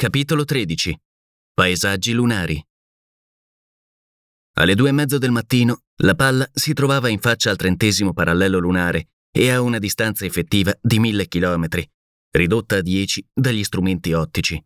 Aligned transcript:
Capitolo 0.00 0.46
13 0.46 0.98
Paesaggi 1.52 2.12
lunari 2.12 2.58
Alle 4.54 4.74
due 4.74 4.88
e 4.88 4.92
mezzo 4.92 5.18
del 5.18 5.30
mattino, 5.30 5.82
la 5.96 6.14
palla 6.14 6.48
si 6.54 6.72
trovava 6.72 7.10
in 7.10 7.18
faccia 7.18 7.50
al 7.50 7.58
trentesimo 7.58 8.14
parallelo 8.14 8.58
lunare 8.58 9.08
e 9.30 9.50
a 9.50 9.60
una 9.60 9.78
distanza 9.78 10.24
effettiva 10.24 10.74
di 10.80 10.98
mille 10.98 11.28
chilometri, 11.28 11.86
ridotta 12.30 12.76
a 12.76 12.80
dieci 12.80 13.22
dagli 13.30 13.62
strumenti 13.62 14.14
ottici. 14.14 14.58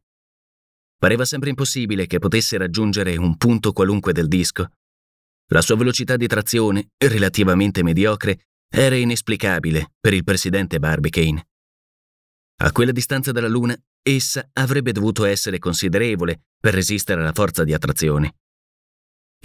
Pareva 0.96 1.24
sempre 1.24 1.48
impossibile 1.48 2.06
che 2.06 2.20
potesse 2.20 2.56
raggiungere 2.56 3.16
un 3.16 3.36
punto 3.36 3.72
qualunque 3.72 4.12
del 4.12 4.28
disco. 4.28 4.68
La 5.46 5.62
sua 5.62 5.74
velocità 5.74 6.16
di 6.16 6.28
trazione, 6.28 6.90
relativamente 6.96 7.82
mediocre, 7.82 8.50
era 8.72 8.94
inesplicabile 8.94 9.94
per 9.98 10.14
il 10.14 10.22
presidente 10.22 10.78
Barbicane. 10.78 11.48
A 12.58 12.70
quella 12.70 12.92
distanza 12.92 13.32
dalla 13.32 13.48
Luna, 13.48 13.76
essa 14.06 14.48
avrebbe 14.52 14.92
dovuto 14.92 15.24
essere 15.24 15.58
considerevole 15.58 16.42
per 16.60 16.74
resistere 16.74 17.22
alla 17.22 17.32
forza 17.32 17.64
di 17.64 17.72
attrazione. 17.72 18.36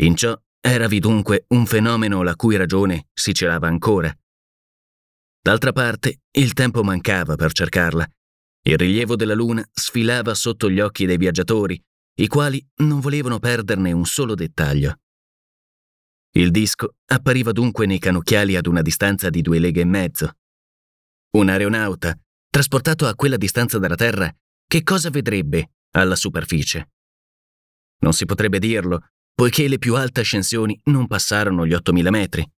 In 0.01 0.15
ciò 0.15 0.37
eravi 0.59 0.99
dunque 0.99 1.45
un 1.49 1.65
fenomeno 1.65 2.21
la 2.23 2.35
cui 2.35 2.57
ragione 2.57 3.07
si 3.13 3.33
celava 3.33 3.67
ancora. 3.67 4.13
D'altra 5.41 5.71
parte, 5.71 6.23
il 6.31 6.53
tempo 6.53 6.83
mancava 6.83 7.35
per 7.35 7.53
cercarla. 7.53 8.05
Il 8.63 8.77
rilievo 8.77 9.15
della 9.15 9.33
Luna 9.33 9.65
sfilava 9.71 10.33
sotto 10.33 10.69
gli 10.69 10.81
occhi 10.81 11.05
dei 11.05 11.17
viaggiatori, 11.17 11.81
i 12.15 12.27
quali 12.27 12.65
non 12.77 12.99
volevano 12.99 13.39
perderne 13.39 13.93
un 13.93 14.05
solo 14.05 14.35
dettaglio. 14.35 14.99
Il 16.31 16.51
disco 16.51 16.95
appariva 17.05 17.53
dunque 17.53 17.85
nei 17.85 17.99
canocchiali 17.99 18.57
ad 18.57 18.67
una 18.67 18.81
distanza 18.81 19.29
di 19.29 19.41
due 19.41 19.59
leghe 19.59 19.81
e 19.81 19.85
mezzo. 19.85 20.33
Un 21.31 21.47
aeronauta, 21.47 22.17
trasportato 22.49 23.07
a 23.07 23.15
quella 23.15 23.37
distanza 23.37 23.79
dalla 23.79 23.95
Terra, 23.95 24.31
che 24.69 24.83
cosa 24.83 25.09
vedrebbe 25.09 25.71
alla 25.95 26.15
superficie? 26.15 26.91
Non 28.01 28.13
si 28.13 28.25
potrebbe 28.25 28.59
dirlo, 28.59 29.07
poiché 29.33 29.67
le 29.67 29.79
più 29.79 29.95
alte 29.95 30.19
ascensioni 30.19 30.79
non 30.85 31.07
passarono 31.07 31.65
gli 31.65 31.71
8.000 31.71 32.09
metri. 32.09 32.51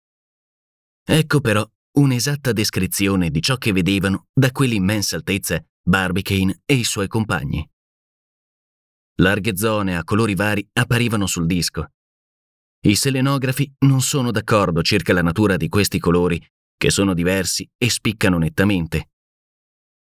Ecco 1.04 1.40
però 1.40 1.66
un'esatta 1.92 2.52
descrizione 2.52 3.30
di 3.30 3.40
ciò 3.40 3.56
che 3.56 3.72
vedevano 3.72 4.26
da 4.30 4.50
quell'immensa 4.52 5.16
altezza 5.16 5.64
Barbicane 5.82 6.60
e 6.66 6.74
i 6.74 6.84
suoi 6.84 7.08
compagni. 7.08 7.66
Larghe 9.22 9.56
zone 9.56 9.96
a 9.96 10.04
colori 10.04 10.34
vari 10.34 10.68
apparivano 10.74 11.26
sul 11.26 11.46
disco. 11.46 11.92
I 12.84 12.94
selenografi 12.94 13.72
non 13.86 14.02
sono 14.02 14.30
d'accordo 14.30 14.82
circa 14.82 15.14
la 15.14 15.22
natura 15.22 15.56
di 15.56 15.70
questi 15.70 15.98
colori, 15.98 16.38
che 16.76 16.90
sono 16.90 17.14
diversi 17.14 17.66
e 17.78 17.88
spiccano 17.88 18.36
nettamente. 18.36 19.12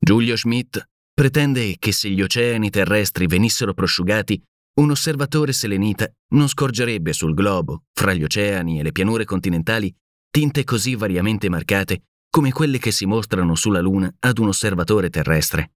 Giulio 0.01 0.37
Schmidt 0.37 0.91
pretende 1.13 1.77
che 1.79 1.93
se 1.93 2.09
gli 2.11 2.23
oceani 2.23 2.71
terrestri 2.71 3.27
venissero 3.27 3.75
prosciugati, 3.75 4.43
un 4.81 4.91
osservatore 4.91 5.53
selenita 5.53 6.11
non 6.35 6.49
scorgerebbe 6.49 7.13
sul 7.13 7.35
globo, 7.35 7.85
fra 7.93 8.15
gli 8.15 8.25
oceani 8.25 8.81
e 8.81 8.83
le 8.83 8.93
pianure 8.93 9.25
continentali, 9.25 9.95
tinte 10.31 10.65
così 10.65 10.95
variamente 10.95 11.51
marcate 11.51 12.05
come 12.31 12.51
quelle 12.51 12.79
che 12.79 12.91
si 12.91 13.05
mostrano 13.05 13.55
sulla 13.55 13.81
Luna 13.81 14.11
ad 14.21 14.39
un 14.39 14.49
osservatore 14.49 15.11
terrestre. 15.11 15.73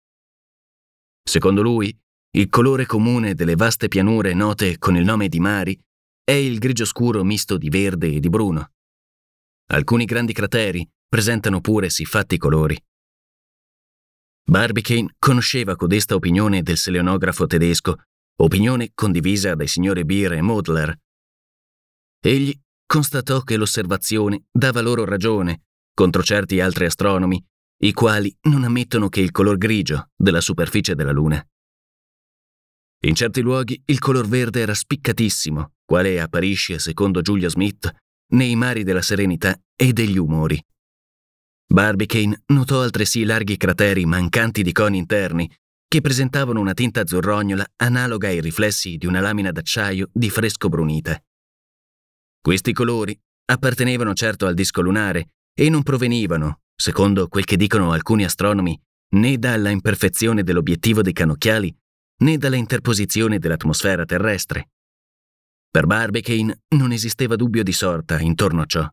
Secondo 1.23 1.63
lui, 1.63 1.93
il 2.37 2.49
colore 2.49 2.87
comune 2.87 3.35
delle 3.35 3.57
vaste 3.57 3.89
pianure 3.89 4.35
note 4.35 4.79
con 4.79 4.97
il 4.97 5.05
nome 5.05 5.29
di 5.29 5.41
mari 5.41 5.77
è 6.23 6.33
il 6.33 6.59
grigio 6.59 6.85
scuro 6.85 7.25
misto 7.25 7.57
di 7.57 7.69
verde 7.69 8.13
e 8.13 8.21
di 8.21 8.29
bruno. 8.29 8.71
Alcuni 9.73 10.05
grandi 10.05 10.33
crateri 10.33 10.89
presentano 11.09 11.61
pure 11.61 11.91
siffatti 11.91 12.39
colori. 12.39 12.81
Barbicane 14.47 15.15
conosceva 15.19 15.75
codesta 15.75 16.15
opinione 16.15 16.63
del 16.63 16.77
selenografo 16.77 17.47
tedesco, 17.47 18.03
opinione 18.43 18.91
condivisa 18.95 19.55
dai 19.55 19.67
signori 19.67 20.05
Beer 20.05 20.35
e 20.35 20.43
Modler. 20.43 20.95
Egli 22.21 22.55
constatò 22.87 23.41
che 23.41 23.57
l'osservazione 23.57 24.45
dava 24.51 24.81
loro 24.81 25.05
ragione 25.05 25.63
contro 25.95 26.23
certi 26.23 26.61
altri 26.61 26.85
astronomi, 26.87 27.43
i 27.83 27.93
quali 27.93 28.35
non 28.43 28.65
ammettono 28.65 29.09
che 29.09 29.21
il 29.21 29.31
color 29.31 29.57
grigio 29.57 30.11
della 30.15 30.41
superficie 30.41 30.95
della 30.95 31.13
Luna. 31.13 31.45
In 33.05 33.15
certi 33.15 33.41
luoghi 33.41 33.81
il 33.87 33.99
color 33.99 34.27
verde 34.27 34.61
era 34.61 34.75
spiccatissimo, 34.75 35.73
quale 35.85 36.21
apparisce, 36.21 36.79
secondo 36.79 37.21
Julia 37.21 37.49
Smith, 37.49 37.91
nei 38.33 38.57
mari 38.57 38.83
della 38.83 39.03
serenità 39.03 39.59
e 39.77 39.93
degli 39.93 40.17
umori. 40.17 40.63
Barbicane 41.75 42.45
notò 42.53 42.83
altresì 42.83 43.25
larghi 43.25 43.57
crateri 43.57 44.07
mancanti 44.07 44.63
di 44.63 44.71
coni 44.71 44.97
interni, 44.97 45.53
che 45.89 46.01
presentavano 46.01 46.61
una 46.61 46.73
tinta 46.73 47.01
azzurrognola 47.01 47.67
analoga 47.79 48.29
ai 48.29 48.41
riflessi 48.41 48.97
di 48.97 49.07
una 49.07 49.19
lamina 49.19 49.51
d'acciaio 49.51 50.09
di 50.13 50.31
fresco 50.31 50.69
brunita. 50.69 51.21
Questi 52.41 52.73
colori 52.73 53.21
appartenevano 53.47 54.15
certo 54.15 54.47
al 54.47 54.55
disco 54.55 54.83
lunare 54.83 55.31
e 55.53 55.69
non 55.69 55.83
provenivano, 55.83 56.61
secondo 56.77 57.27
quel 57.27 57.45
che 57.45 57.57
dicono 57.57 57.91
alcuni 57.91 58.23
astronomi, 58.23 58.81
né 59.17 59.37
dalla 59.37 59.71
imperfezione 59.71 60.45
dell'obiettivo 60.45 61.03
dei 61.03 61.13
canocchiali, 61.13 61.77
né 62.19 62.39
dalla 62.39 62.55
interposizione 62.55 63.41
dell'atmosfera 63.41 64.05
terrestre. 64.05 64.71
Per 65.69 65.87
Barbicane 65.87 66.63
non 66.77 66.93
esisteva 66.93 67.35
dubbio 67.35 67.65
di 67.65 67.73
sorta 67.73 68.21
intorno 68.21 68.63
a 68.63 68.65
ciò. 68.65 68.89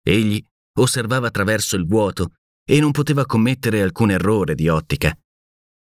Egli 0.00 0.40
osservava 0.82 1.28
attraverso 1.28 1.76
il 1.76 1.86
vuoto 1.86 2.34
e 2.64 2.80
non 2.80 2.90
poteva 2.90 3.24
commettere 3.24 3.80
alcun 3.80 4.10
errore 4.10 4.54
di 4.54 4.68
ottica. 4.68 5.16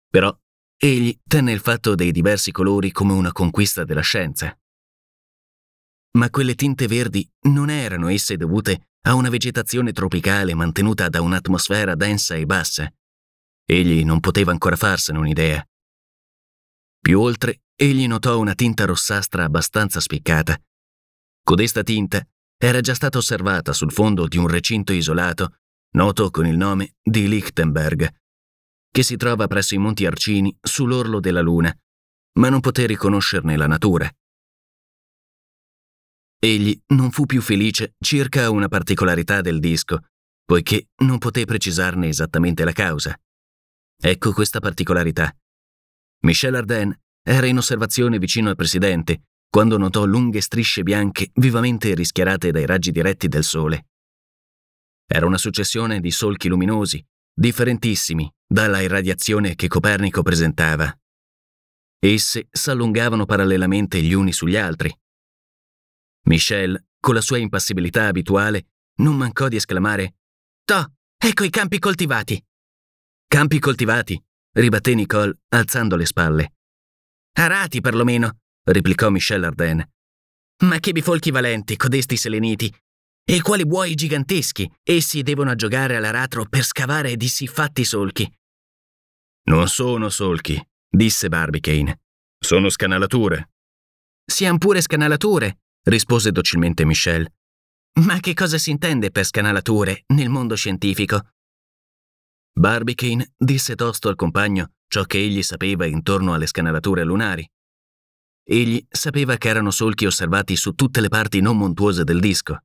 Però 0.09 0.35
egli 0.77 1.19
tenne 1.27 1.51
il 1.51 1.59
fatto 1.59 1.95
dei 1.95 2.11
diversi 2.11 2.51
colori 2.51 2.91
come 2.91 3.13
una 3.13 3.31
conquista 3.31 3.83
della 3.83 4.01
scienza. 4.01 4.55
Ma 6.17 6.29
quelle 6.29 6.55
tinte 6.55 6.87
verdi 6.87 7.29
non 7.47 7.69
erano 7.69 8.07
esse 8.07 8.37
dovute 8.37 8.89
a 9.07 9.13
una 9.15 9.29
vegetazione 9.29 9.91
tropicale 9.91 10.53
mantenuta 10.53 11.09
da 11.09 11.21
un'atmosfera 11.21 11.95
densa 11.95 12.35
e 12.35 12.45
bassa. 12.45 12.91
Egli 13.65 14.03
non 14.03 14.19
poteva 14.19 14.51
ancora 14.51 14.75
farsene 14.75 15.19
un'idea. 15.19 15.65
Più 16.99 17.19
oltre, 17.19 17.61
egli 17.75 18.07
notò 18.07 18.37
una 18.39 18.53
tinta 18.53 18.85
rossastra 18.85 19.43
abbastanza 19.43 19.99
spiccata. 19.99 20.59
Codesta 21.43 21.83
tinta 21.83 22.25
era 22.57 22.81
già 22.81 22.95
stata 22.95 23.19
osservata 23.19 23.71
sul 23.71 23.91
fondo 23.91 24.27
di 24.27 24.37
un 24.37 24.47
recinto 24.47 24.91
isolato, 24.91 25.57
noto 25.91 26.31
con 26.31 26.47
il 26.47 26.57
nome 26.57 26.95
di 27.01 27.27
Lichtenberg, 27.27 28.09
che 28.89 29.03
si 29.03 29.15
trova 29.15 29.47
presso 29.47 29.75
i 29.75 29.77
Monti 29.77 30.05
Arcini 30.05 30.55
sull'orlo 30.59 31.19
della 31.19 31.41
Luna, 31.41 31.75
ma 32.39 32.49
non 32.49 32.59
poté 32.59 32.87
riconoscerne 32.87 33.55
la 33.55 33.67
natura. 33.67 34.11
Egli 36.39 36.79
non 36.87 37.11
fu 37.11 37.25
più 37.25 37.41
felice 37.41 37.95
circa 37.99 38.49
una 38.49 38.67
particolarità 38.67 39.41
del 39.41 39.59
disco, 39.59 39.99
poiché 40.43 40.89
non 41.03 41.17
poté 41.17 41.45
precisarne 41.45 42.07
esattamente 42.07 42.63
la 42.63 42.71
causa. 42.71 43.19
Ecco 43.99 44.31
questa 44.33 44.59
particolarità. 44.59 45.35
Michel 46.21 46.55
Arden 46.55 46.95
era 47.23 47.45
in 47.47 47.57
osservazione 47.57 48.19
vicino 48.19 48.49
al 48.49 48.55
presidente 48.55 49.23
quando 49.49 49.77
notò 49.77 50.05
lunghe 50.05 50.41
strisce 50.41 50.83
bianche 50.83 51.31
vivamente 51.35 51.93
rischiarate 51.95 52.51
dai 52.51 52.65
raggi 52.65 52.91
diretti 52.91 53.27
del 53.27 53.43
sole. 53.43 53.87
Era 55.05 55.25
una 55.25 55.37
successione 55.37 55.99
di 55.99 56.11
solchi 56.11 56.47
luminosi, 56.47 57.03
differentissimi 57.33 58.31
dalla 58.45 58.81
irradiazione 58.81 59.55
che 59.55 59.67
Copernico 59.67 60.21
presentava. 60.21 60.95
Esse 61.99 62.47
s'allungavano 62.51 63.25
parallelamente 63.25 64.01
gli 64.01 64.13
uni 64.13 64.33
sugli 64.33 64.55
altri. 64.55 64.95
Michel, 66.23 66.87
con 66.99 67.15
la 67.15 67.21
sua 67.21 67.37
impassibilità 67.37 68.07
abituale, 68.07 68.67
non 68.97 69.15
mancò 69.15 69.47
di 69.47 69.55
esclamare 69.55 70.15
Toh, 70.67 70.95
ecco 71.17 71.45
i 71.45 71.49
campi 71.49 71.79
coltivati. 71.79 72.43
Campi 73.25 73.57
coltivati, 73.59 74.21
ribatté 74.51 74.95
Nicole 74.95 75.39
alzando 75.49 75.95
le 75.95 76.05
spalle. 76.05 76.55
Arati, 77.37 77.79
perlomeno, 77.79 78.39
replicò 78.71 79.09
Michel 79.09 79.43
Arden. 79.43 79.87
Ma 80.63 80.79
che 80.79 80.91
bifolchi 80.91 81.31
valenti, 81.31 81.75
codesti 81.75 82.17
seleniti! 82.17 82.73
E 83.29 83.41
quali 83.41 83.65
buoi 83.65 83.93
giganteschi! 83.95 84.69
Essi 84.83 85.21
devono 85.21 85.53
giocare 85.55 85.95
all'aratro 85.95 86.45
per 86.45 86.63
scavare 86.63 87.15
di 87.15 87.27
siffatti 87.27 87.83
solchi. 87.83 88.29
Non 89.49 89.67
sono 89.67 90.09
solchi, 90.09 90.61
disse 90.89 91.29
Barbicane. 91.29 92.01
Sono 92.39 92.69
scanalature. 92.69 93.51
Siamo 94.25 94.57
pure 94.57 94.81
scanalature, 94.81 95.59
rispose 95.83 96.31
docilmente 96.31 96.85
Michel. 96.85 97.27
Ma 98.01 98.19
che 98.19 98.33
cosa 98.33 98.57
si 98.57 98.71
intende 98.71 99.09
per 99.09 99.25
scanalature 99.25 100.03
nel 100.07 100.29
mondo 100.29 100.55
scientifico? 100.55 101.29
Barbicane 102.53 103.33
disse 103.37 103.75
tosto 103.75 104.09
al 104.09 104.15
compagno 104.15 104.71
ciò 104.87 105.03
che 105.03 105.17
egli 105.17 105.43
sapeva 105.43 105.85
intorno 105.85 106.33
alle 106.33 106.47
scanalature 106.47 107.03
lunari. 107.03 107.47
Egli 108.49 108.85
sapeva 108.89 109.35
che 109.35 109.49
erano 109.49 109.71
solchi 109.71 110.05
osservati 110.05 110.55
su 110.55 110.71
tutte 110.71 111.01
le 111.01 111.09
parti 111.09 111.41
non 111.41 111.57
montuose 111.57 112.05
del 112.05 112.21
disco, 112.21 112.59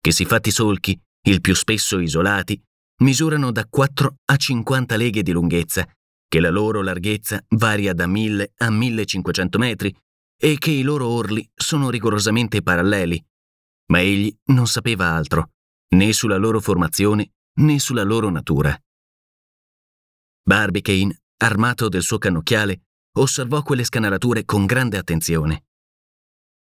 che 0.00 0.12
siffatti 0.12 0.50
solchi, 0.50 0.98
il 1.26 1.42
più 1.42 1.54
spesso 1.54 1.98
isolati, 1.98 2.58
misurano 3.02 3.52
da 3.52 3.66
4 3.68 4.16
a 4.24 4.36
50 4.36 4.96
leghe 4.96 5.22
di 5.22 5.32
lunghezza, 5.32 5.86
che 6.26 6.40
la 6.40 6.48
loro 6.48 6.80
larghezza 6.82 7.44
varia 7.50 7.92
da 7.92 8.06
1000 8.06 8.52
a 8.56 8.70
1500 8.70 9.58
metri 9.58 9.94
e 10.40 10.56
che 10.56 10.70
i 10.70 10.82
loro 10.82 11.06
orli 11.08 11.46
sono 11.54 11.90
rigorosamente 11.90 12.62
paralleli. 12.62 13.22
Ma 13.92 14.00
egli 14.00 14.34
non 14.46 14.66
sapeva 14.66 15.10
altro, 15.10 15.50
né 15.94 16.14
sulla 16.14 16.38
loro 16.38 16.60
formazione 16.60 17.32
né 17.56 17.78
sulla 17.78 18.02
loro 18.02 18.30
natura. 18.30 18.76
Barbicane, 20.42 21.24
armato 21.36 21.88
del 21.88 22.02
suo 22.02 22.18
cannocchiale, 22.18 22.84
osservò 23.18 23.62
quelle 23.62 23.84
scanalature 23.84 24.44
con 24.44 24.66
grande 24.66 24.98
attenzione. 24.98 25.64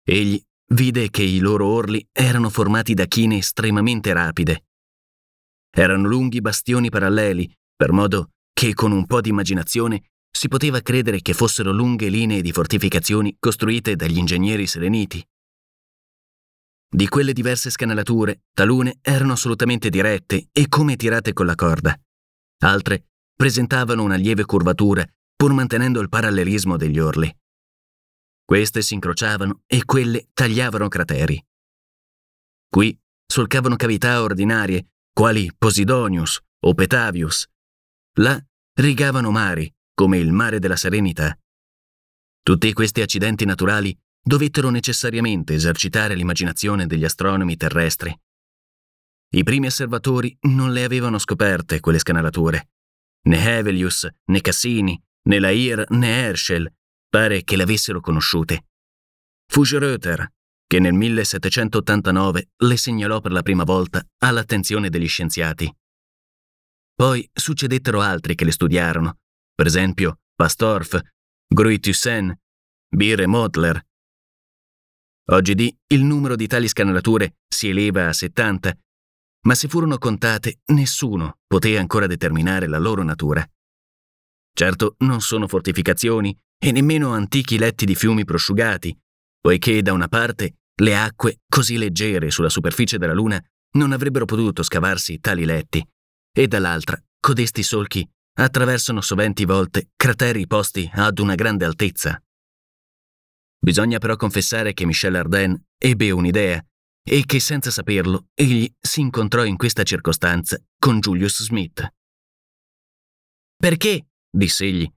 Egli 0.04 0.42
vide 0.74 1.10
che 1.10 1.24
i 1.24 1.40
loro 1.40 1.68
orli 1.68 2.06
erano 2.12 2.50
formati 2.50 2.94
da 2.94 3.06
chine 3.06 3.38
estremamente 3.38 4.12
rapide. 4.14 4.66
Erano 5.70 6.08
lunghi 6.08 6.42
bastioni 6.42 6.90
paralleli, 6.90 7.52
per 7.76 7.92
modo 7.92 8.32
che 8.54 8.74
con 8.74 8.92
un 8.92 9.06
po' 9.06 9.22
di 9.22 9.30
immaginazione 9.30 10.12
si 10.30 10.48
poteva 10.48 10.82
credere 10.82 11.22
che 11.22 11.34
fossero 11.34 11.72
lunghe 11.72 12.10
linee 12.10 12.42
di 12.42 12.52
fortificazioni 12.52 13.36
costruite 13.40 13.96
dagli 13.96 14.18
ingegneri 14.18 14.68
seleniti. 14.68 15.26
Di 16.94 17.08
quelle 17.08 17.34
diverse 17.34 17.72
scanalature, 17.72 18.44
talune 18.54 19.00
erano 19.02 19.34
assolutamente 19.34 19.90
dirette 19.90 20.50
e 20.52 20.68
come 20.68 20.96
tirate 20.96 21.34
con 21.34 21.48
la 21.48 21.56
corda. 21.56 22.00
Altre 22.64 23.08
presentavano 23.36 24.04
una 24.04 24.16
lieve 24.16 24.46
curvatura, 24.46 25.04
pur 25.36 25.54
mantenendo 25.54 26.00
il 26.00 26.10
parallelismo 26.10 26.78
degli 26.78 27.00
orli. 27.00 27.34
Queste 28.46 28.82
si 28.82 28.94
incrociavano 28.94 29.64
e 29.68 29.86
quelle 29.86 30.30
tagliavano 30.34 30.88
crateri. 30.88 31.44
Qui 32.70 33.00
solcavano 33.26 33.76
cavità 33.76 34.22
ordinarie, 34.22 34.94
quali 35.14 35.52
Posidonius 35.58 36.40
o 36.66 36.74
Petavius. 36.74 37.48
Là 38.18 38.44
rigavano 38.76 39.32
mari, 39.32 39.74
come 39.94 40.18
il 40.18 40.32
mare 40.32 40.60
della 40.60 40.76
Serenità. 40.76 41.38
Tutti 42.42 42.74
questi 42.74 43.02
accidenti 43.02 43.46
naturali 43.46 43.98
dovettero 44.22 44.70
necessariamente 44.70 45.54
esercitare 45.54 46.16
l'immaginazione 46.16 46.88
degli 46.88 47.06
astronomi 47.06 47.56
terrestri. 47.56 48.18
I 49.36 49.44
primi 49.44 49.68
osservatori 49.68 50.38
non 50.42 50.72
le 50.72 50.84
avevano 50.84 51.18
scoperte 51.18 51.80
quelle 51.80 52.00
scanalature. 52.00 52.70
Né 53.24 53.38
Hevelius, 53.38 54.08
né 54.26 54.42
Cassini, 54.42 55.02
né 55.24 55.40
Lair, 55.40 55.86
né 55.90 56.28
Herschel 56.28 56.72
pare 57.10 57.44
che 57.44 57.56
le 57.56 57.64
avessero 57.64 58.00
conosciute. 58.00 58.66
Fu 59.48 59.64
Schröter 59.64 60.26
che 60.66 60.80
nel 60.80 60.94
1789 60.94 62.50
le 62.56 62.78
segnalò 62.78 63.22
per 63.22 63.32
la 63.32 63.44
prima 63.44 63.64
volta 63.64 64.04
all'attenzione 64.24 64.90
degli 64.90 65.08
scienziati. 65.08 65.72
Poi 66.96 67.30
succedettero 67.32 68.02
altri 68.02 68.34
che 68.34 68.46
le 68.46 68.52
studiarono, 68.52 69.20
per 69.54 69.68
esempio 69.68 70.22
Pastorff, 70.34 71.00
Gruy-Thyssen, 71.48 72.36
Beer 72.90 73.22
e 73.22 73.28
Modler. 73.28 73.86
Oggidì 75.26 75.76
il 75.88 76.04
numero 76.04 76.36
di 76.36 76.48
tali 76.48 76.68
scanalature 76.68 77.36
si 77.48 77.70
eleva 77.70 78.08
a 78.08 78.14
70, 78.14 78.76
ma 79.46 79.54
se 79.54 79.68
furono 79.68 80.00
contate 80.00 80.62
nessuno 80.72 81.40
poté 81.46 81.78
ancora 81.78 82.08
determinare 82.08 82.68
la 82.68 82.80
loro 82.80 83.04
natura. 83.04 83.48
Certo 84.56 84.96
non 85.00 85.20
sono 85.22 85.48
fortificazioni 85.48 86.38
e 86.58 86.72
nemmeno 86.72 87.12
antichi 87.14 87.58
letti 87.58 87.86
di 87.86 87.96
fiumi 87.96 88.24
prosciugati, 88.24 88.96
poiché 89.40 89.82
da 89.82 89.94
una 89.94 90.08
parte 90.08 90.58
le 90.82 90.98
acque 90.98 91.40
così 91.48 91.78
leggere 91.78 92.32
sulla 92.32 92.50
superficie 92.50 92.98
della 92.98 93.14
Luna 93.14 93.44
non 93.76 93.92
avrebbero 93.92 94.26
potuto 94.26 94.64
scavarsi 94.64 95.20
tali 95.20 95.46
letti, 95.46 95.86
e 96.32 96.48
dall'altra 96.48 97.02
codesti 97.20 97.64
solchi 97.64 98.08
attraversano 98.36 99.02
soventi 99.02 99.46
volte 99.46 99.90
crateri 99.96 100.48
posti 100.48 100.90
ad 100.94 101.20
una 101.20 101.36
grande 101.36 101.66
altezza. 101.66 102.22
Bisogna 103.60 103.98
però 103.98 104.16
confessare 104.16 104.74
che 104.74 104.86
Michel 104.86 105.16
Arden 105.16 105.60
ebbe 105.78 106.12
un'idea 106.12 106.64
e 107.04 107.24
che 107.26 107.40
senza 107.40 107.72
saperlo 107.72 108.28
egli 108.34 108.72
si 108.80 109.02
incontrò 109.02 109.44
in 109.46 109.58
questa 109.58 109.84
circostanza 109.84 110.62
con 110.78 111.00
Julius 111.00 111.44
Smith. 111.44 111.86
Perché, 113.56 114.08
disse 114.36 114.66
egli, 114.66 114.90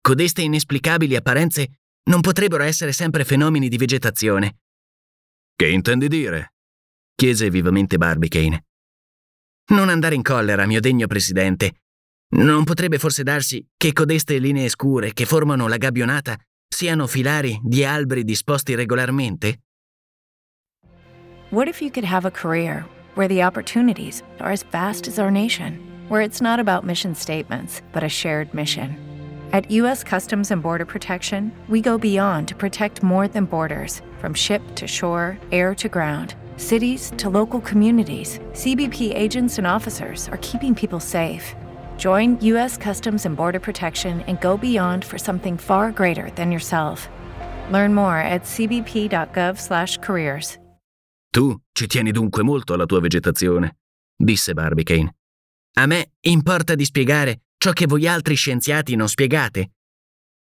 codeste 0.00 0.42
inesplicabili 0.42 1.16
apparenze 1.16 1.80
non 2.04 2.20
potrebbero 2.20 2.62
essere 2.62 2.92
sempre 2.92 3.24
fenomeni 3.24 3.68
di 3.68 3.76
vegetazione? 3.76 4.58
Che 5.56 5.68
intendi 5.68 6.06
dire? 6.08 6.52
chiese 7.16 7.48
vivamente 7.48 7.96
Barbicane. 7.96 8.66
Non 9.68 9.88
andare 9.88 10.14
in 10.14 10.22
collera, 10.22 10.66
mio 10.66 10.80
degno 10.80 11.06
presidente. 11.06 11.80
Non 12.36 12.62
potrebbe 12.64 12.98
forse 12.98 13.22
darsi 13.22 13.66
che 13.76 13.92
codeste 13.92 14.38
linee 14.38 14.68
scure 14.68 15.12
che 15.12 15.24
formano 15.24 15.66
la 15.66 15.78
gabbionata 15.78 16.38
siano 16.68 17.06
filari 17.06 17.58
di 17.62 17.84
alberi 17.84 18.22
disposti 18.22 18.74
regolarmente? 18.74 19.62
What 21.50 21.68
if 21.68 21.80
you 21.80 21.90
could 21.90 22.04
have 22.04 22.26
a 22.26 22.30
career 22.30 22.86
where 23.14 23.28
the 23.28 23.42
opportunities 23.42 24.22
are 24.38 24.52
as 24.52 24.62
vast 24.70 25.06
as 25.08 25.18
our 25.18 25.30
nation, 25.30 25.78
where 26.08 26.20
it's 26.20 26.42
not 26.42 26.58
about 26.58 26.84
mission 26.84 27.14
statements, 27.14 27.80
but 27.92 28.02
a 28.02 28.08
shared 28.08 28.52
mission? 28.52 28.96
At 29.52 29.70
U.S. 29.70 30.02
Customs 30.04 30.50
and 30.50 30.60
Border 30.62 30.84
Protection, 30.84 31.52
we 31.68 31.80
go 31.80 31.96
beyond 31.96 32.48
to 32.48 32.56
protect 32.56 33.02
more 33.02 33.28
than 33.28 33.46
borders 33.46 34.02
from 34.18 34.34
ship 34.34 34.60
to 34.74 34.86
shore, 34.88 35.38
air 35.52 35.74
to 35.76 35.88
ground, 35.88 36.34
cities 36.56 37.12
to 37.18 37.30
local 37.30 37.60
communities. 37.60 38.40
CBP 38.52 39.14
agents 39.14 39.58
and 39.58 39.66
officers 39.66 40.28
are 40.28 40.38
keeping 40.42 40.74
people 40.74 41.00
safe. 41.00 41.54
Join 41.96 42.38
U.S. 42.40 42.76
Customs 42.76 43.24
and 43.24 43.36
Border 43.36 43.60
Protection 43.60 44.22
and 44.22 44.40
go 44.40 44.56
beyond 44.58 45.04
for 45.04 45.16
something 45.16 45.56
far 45.56 45.92
greater 45.92 46.30
than 46.32 46.50
yourself. 46.50 47.08
Learn 47.70 47.94
more 47.94 48.18
at 48.18 48.42
cbp.gov/careers. 48.42 50.58
Tu 51.36 51.54
ci 51.72 51.86
tieni 51.86 52.12
dunque 52.12 52.42
molto 52.42 52.72
alla 52.72 52.86
tua 52.86 53.00
vegetazione, 53.00 53.76
disse 54.16 54.54
Barbicane. 54.54 55.16
A 55.78 55.86
me 55.86 56.12
importa 56.20 56.74
di 56.74 56.84
spiegare 56.86 57.42
ciò 57.58 57.72
che 57.72 57.86
voi 57.86 58.06
altri 58.06 58.34
scienziati 58.34 58.96
non 58.96 59.08
spiegate. 59.08 59.72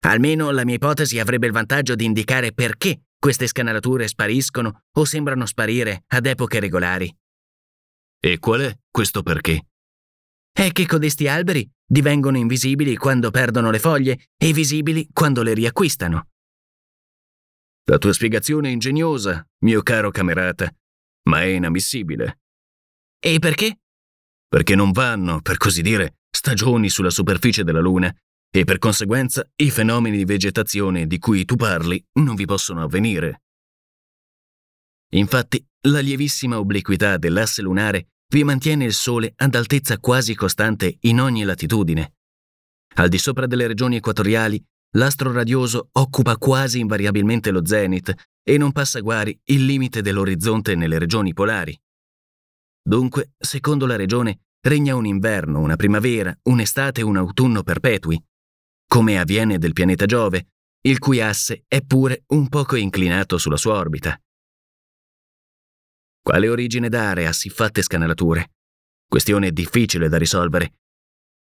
Almeno 0.05 0.51
la 0.51 0.63
mia 0.63 0.75
ipotesi 0.75 1.19
avrebbe 1.19 1.47
il 1.47 1.51
vantaggio 1.51 1.95
di 1.95 2.05
indicare 2.05 2.53
perché 2.53 3.07
queste 3.19 3.47
scanalature 3.47 4.07
spariscono 4.07 4.83
o 4.89 5.03
sembrano 5.03 5.45
sparire 5.45 6.03
ad 6.07 6.25
epoche 6.27 6.59
regolari. 6.59 7.13
E 8.19 8.39
qual 8.39 8.61
è 8.61 8.77
questo 8.89 9.21
perché? 9.21 9.67
È 10.51 10.71
che 10.71 10.85
codesti 10.85 11.27
alberi 11.27 11.69
divengono 11.85 12.37
invisibili 12.37 12.95
quando 12.95 13.29
perdono 13.29 13.69
le 13.69 13.79
foglie 13.79 14.29
e 14.37 14.53
visibili 14.53 15.09
quando 15.11 15.43
le 15.43 15.53
riacquistano. 15.53 16.27
La 17.89 17.97
tua 17.97 18.13
spiegazione 18.13 18.69
è 18.69 18.71
ingegnosa, 18.71 19.45
mio 19.63 19.81
caro 19.81 20.09
camerata, 20.09 20.73
ma 21.23 21.41
è 21.41 21.45
inammissibile. 21.45 22.39
E 23.19 23.39
perché? 23.39 23.79
Perché 24.47 24.75
non 24.75 24.91
vanno, 24.91 25.41
per 25.41 25.57
così 25.57 25.81
dire, 25.81 26.19
stagioni 26.29 26.89
sulla 26.89 27.09
superficie 27.09 27.63
della 27.63 27.81
Luna 27.81 28.13
e 28.49 28.63
per 28.63 28.77
conseguenza 28.77 29.47
i 29.57 29.69
fenomeni 29.69 30.17
di 30.17 30.25
vegetazione 30.25 31.05
di 31.05 31.19
cui 31.19 31.45
tu 31.45 31.55
parli 31.55 32.03
non 32.13 32.35
vi 32.35 32.45
possono 32.45 32.81
avvenire. 32.81 33.41
Infatti, 35.11 35.65
la 35.87 35.99
lievissima 35.99 36.59
obliquità 36.59 37.17
dell'asse 37.17 37.61
lunare 37.61 38.07
vi 38.29 38.43
mantiene 38.43 38.85
il 38.85 38.93
Sole 38.93 39.33
ad 39.35 39.55
altezza 39.55 39.99
quasi 39.99 40.35
costante 40.35 40.97
in 41.01 41.21
ogni 41.21 41.43
latitudine. 41.43 42.15
Al 42.95 43.09
di 43.09 43.17
sopra 43.17 43.45
delle 43.47 43.67
regioni 43.67 43.97
equatoriali 43.97 44.61
l'astro 44.97 45.31
radioso 45.31 45.89
occupa 45.93 46.37
quasi 46.37 46.79
invariabilmente 46.79 47.51
lo 47.51 47.65
zenith 47.65 48.13
e 48.43 48.57
non 48.57 48.71
passa 48.71 48.99
guari 48.99 49.39
il 49.45 49.65
limite 49.65 50.01
dell'orizzonte 50.01 50.75
nelle 50.75 50.97
regioni 50.97 51.33
polari. 51.33 51.77
Dunque, 52.87 53.33
secondo 53.37 53.85
la 53.85 53.97
regione, 53.97 54.45
regna 54.61 54.95
un 54.95 55.05
inverno, 55.05 55.59
una 55.59 55.75
primavera, 55.75 56.33
un'estate 56.43 57.01
e 57.01 57.03
un 57.03 57.17
autunno 57.17 57.61
perpetui, 57.61 58.17
come 58.87 59.19
avviene 59.19 59.57
del 59.57 59.73
pianeta 59.73 60.05
Giove, 60.05 60.51
il 60.85 60.97
cui 60.97 61.19
asse 61.19 61.65
è 61.67 61.81
pure 61.81 62.23
un 62.27 62.47
poco 62.47 62.77
inclinato 62.77 63.37
sulla 63.37 63.57
sua 63.57 63.73
orbita. 63.73 64.17
Quale 66.21 66.47
origine 66.47 66.87
dare 66.87 67.27
a 67.27 67.33
siffatte 67.33 67.81
scanalature? 67.81 68.51
Questione 69.05 69.51
difficile 69.51 70.07
da 70.07 70.17
risolvere 70.17 70.75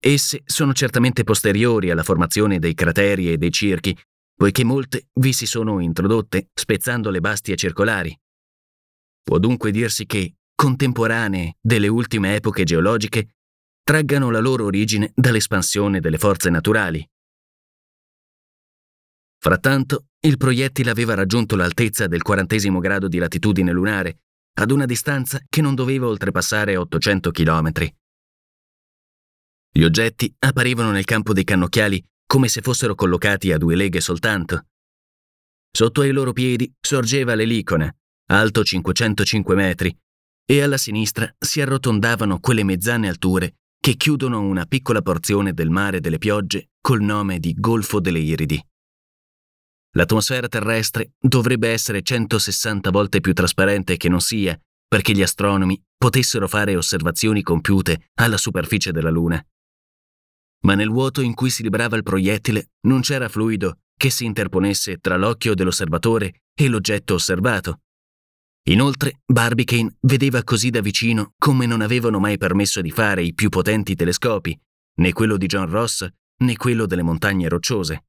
Esse 0.01 0.41
sono 0.47 0.73
certamente 0.73 1.25
posteriori 1.25 1.91
alla 1.91 2.03
formazione 2.03 2.59
dei 2.59 2.73
crateri 2.73 3.31
e 3.31 3.37
dei 3.37 3.51
circhi, 3.51 3.95
poiché 4.35 4.65
molte 4.65 5.09
vi 5.21 5.35
si 5.35 5.45
sono 5.45 5.81
introdotte 5.81 6.49
spezzando 6.55 7.11
le 7.11 7.21
bastie 7.21 7.55
circolari. 7.55 8.19
Può 9.23 9.39
dunque 9.39 9.71
dirsi 9.71 10.07
che, 10.07 10.37
contemporanee 10.55 11.57
delle 11.61 11.89
ultime 11.89 12.35
epoche 12.37 12.65
geologiche, 12.65 13.37
traggano 13.83 14.31
la 14.31 14.41
loro 14.41 14.65
origine 14.65 15.13
dall'espansione 15.15 16.01
delle 16.01 16.19
forze 16.19 16.51
naturali. 16.51 17.07
Frattanto, 19.39 20.07
il 20.21 20.39
proiettile 20.39 20.91
aveva 20.91 21.13
raggiunto 21.15 21.55
l'altezza 21.55 22.07
del 22.07 22.23
quarantesimo 22.23 22.79
grado 22.79 23.09
di 23.09 23.19
latitudine 23.19 23.73
lunare, 23.73 24.21
ad 24.55 24.71
una 24.71 24.87
distanza 24.87 25.39
che 25.49 25.61
non 25.61 25.75
doveva 25.75 26.07
oltrepassare 26.07 26.77
800 26.77 27.31
km. 27.31 27.73
Gli 29.71 29.83
oggetti 29.83 30.33
apparivano 30.39 30.93
nel 30.93 31.05
campo 31.05 31.33
dei 31.33 31.45
cannocchiali 31.45 32.03
come 32.27 32.49
se 32.49 32.63
fossero 32.63 32.95
collocati 32.95 33.53
a 33.53 33.59
due 33.59 33.75
leghe 33.75 34.01
soltanto. 34.01 34.67
Sotto 35.71 36.01
ai 36.01 36.13
loro 36.13 36.33
piedi 36.33 36.73
sorgeva 36.81 37.35
l'elicona, 37.35 37.93
alto 38.29 38.63
505 38.63 39.55
metri, 39.55 39.97
e 40.45 40.63
alla 40.63 40.77
sinistra 40.77 41.33
si 41.39 41.61
arrotondavano 41.61 42.39
quelle 42.41 42.65
mezzane 42.65 43.09
alture 43.09 43.57
che 43.79 43.97
chiudono 43.97 44.41
una 44.41 44.65
piccola 44.65 45.03
porzione 45.03 45.53
del 45.53 45.71
mare 45.71 46.01
delle 46.01 46.19
piogge 46.19 46.71
col 46.81 47.03
nome 47.03 47.39
di 47.39 47.55
Golfo 47.55 48.01
delle 48.01 48.19
Iridi. 48.19 48.63
L'atmosfera 49.97 50.49
terrestre 50.49 51.13
dovrebbe 51.19 51.69
essere 51.69 52.03
160 52.03 52.91
volte 52.91 53.21
più 53.21 53.33
trasparente 53.33 53.97
che 53.97 54.09
non 54.09 54.21
sia 54.21 54.59
perché 54.87 55.13
gli 55.13 55.23
astronomi 55.23 55.81
potessero 55.97 56.49
fare 56.49 56.77
osservazioni 56.77 57.43
compiute 57.43 58.11
alla 58.15 58.37
superficie 58.37 58.93
della 58.93 59.11
Luna. 59.11 59.45
Ma 60.65 60.75
nel 60.75 60.89
vuoto 60.89 61.21
in 61.21 61.35
cui 61.35 61.51
si 61.51 61.63
librava 61.63 61.97
il 61.97 62.03
proiettile 62.03 62.71
non 62.87 63.01
c'era 63.01 63.29
fluido 63.29 63.81
che 63.97 64.11
si 64.11 64.25
interponesse 64.25 64.99
tra 64.99 65.17
l'occhio 65.17 65.55
dell'osservatore 65.55 66.43
e 66.55 66.69
l'oggetto 66.69 67.15
osservato. 67.15 67.81
Inoltre, 68.69 69.21
Barbicane 69.27 69.97
vedeva 70.01 70.43
così 70.43 70.71
da 70.71 70.81
vicino 70.81 71.35
come 71.37 71.67
non 71.67 71.83
avevano 71.83 72.19
mai 72.19 72.39
permesso 72.39 72.81
di 72.81 72.91
fare 72.91 73.23
i 73.23 73.35
più 73.35 73.51
potenti 73.51 73.95
telescopi, 73.95 74.59
né 74.97 75.13
quello 75.13 75.37
di 75.37 75.47
John 75.47 75.69
Ross 75.69 76.07
né 76.37 76.57
quello 76.57 76.87
delle 76.87 77.03
montagne 77.03 77.49
rocciose. 77.49 78.05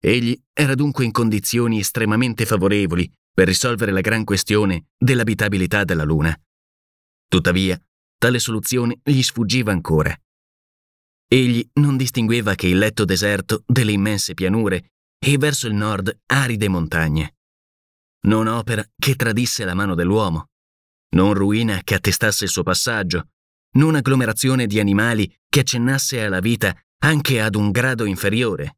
Egli 0.00 0.40
era 0.52 0.74
dunque 0.74 1.04
in 1.04 1.10
condizioni 1.10 1.80
estremamente 1.80 2.46
favorevoli 2.46 3.10
per 3.32 3.48
risolvere 3.48 3.92
la 3.92 4.00
gran 4.00 4.24
questione 4.24 4.86
dell'abitabilità 4.96 5.84
della 5.84 6.04
Luna. 6.04 6.34
Tuttavia, 7.28 7.80
tale 8.18 8.38
soluzione 8.38 9.00
gli 9.02 9.20
sfuggiva 9.20 9.72
ancora. 9.72 10.16
Egli 11.28 11.68
non 11.74 11.96
distingueva 11.96 12.54
che 12.54 12.68
il 12.68 12.78
letto 12.78 13.04
deserto 13.04 13.62
delle 13.66 13.92
immense 13.92 14.34
pianure 14.34 14.92
e 15.18 15.38
verso 15.38 15.66
il 15.66 15.74
nord 15.74 16.20
aride 16.26 16.68
montagne. 16.68 17.34
Non 18.22 18.46
opera 18.46 18.84
che 18.98 19.14
tradisse 19.14 19.64
la 19.64 19.74
mano 19.74 19.94
dell'uomo, 19.94 20.48
non 21.14 21.34
ruina 21.34 21.80
che 21.82 21.94
attestasse 21.94 22.44
il 22.44 22.50
suo 22.50 22.62
passaggio, 22.62 23.28
non 23.72 23.94
agglomerazione 23.94 24.66
di 24.66 24.78
animali 24.78 25.32
che 25.48 25.60
accennasse 25.60 26.22
alla 26.22 26.40
vita 26.40 26.76
anche 27.02 27.40
ad 27.40 27.54
un 27.54 27.70
grado 27.70 28.04
inferiore 28.04 28.74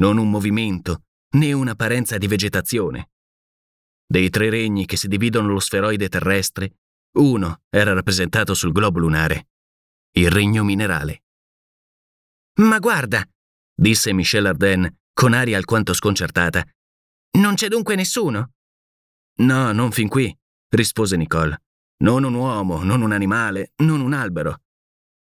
non 0.00 0.16
un 0.16 0.30
movimento, 0.30 1.04
né 1.36 1.52
un'apparenza 1.52 2.16
di 2.16 2.26
vegetazione. 2.26 3.10
Dei 4.06 4.30
tre 4.30 4.50
regni 4.50 4.86
che 4.86 4.96
si 4.96 5.08
dividono 5.08 5.48
lo 5.52 5.60
sferoide 5.60 6.08
terrestre, 6.08 6.78
uno 7.18 7.62
era 7.68 7.92
rappresentato 7.92 8.54
sul 8.54 8.72
globo 8.72 8.98
lunare, 8.98 9.48
il 10.12 10.30
regno 10.30 10.64
minerale. 10.64 11.22
Ma 12.60 12.78
guarda, 12.78 13.24
disse 13.74 14.12
Michel 14.12 14.46
Arden 14.46 15.00
con 15.12 15.34
aria 15.34 15.58
alquanto 15.58 15.92
sconcertata. 15.92 16.66
Non 17.38 17.54
c'è 17.54 17.68
dunque 17.68 17.94
nessuno? 17.94 18.52
No, 19.40 19.72
non 19.72 19.90
fin 19.90 20.08
qui, 20.08 20.36
rispose 20.68 21.16
Nicole. 21.16 21.62
Non 22.02 22.24
un 22.24 22.34
uomo, 22.34 22.82
non 22.82 23.00
un 23.00 23.12
animale, 23.12 23.72
non 23.76 24.00
un 24.00 24.12
albero. 24.12 24.62